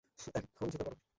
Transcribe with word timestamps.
এখন 0.39 0.65
ঝুঁকে 0.71 0.83
পরো। 0.85 1.01